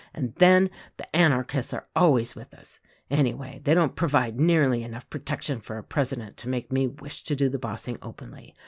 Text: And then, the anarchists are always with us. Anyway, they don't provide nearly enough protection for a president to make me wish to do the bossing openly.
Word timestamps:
And 0.15 0.33
then, 0.37 0.71
the 0.97 1.15
anarchists 1.15 1.75
are 1.75 1.87
always 1.95 2.33
with 2.33 2.55
us. 2.55 2.79
Anyway, 3.11 3.61
they 3.63 3.75
don't 3.75 3.95
provide 3.95 4.39
nearly 4.39 4.81
enough 4.81 5.07
protection 5.11 5.61
for 5.61 5.77
a 5.77 5.83
president 5.83 6.37
to 6.37 6.49
make 6.49 6.71
me 6.71 6.87
wish 6.87 7.21
to 7.25 7.35
do 7.35 7.49
the 7.49 7.59
bossing 7.59 7.99
openly. 8.01 8.55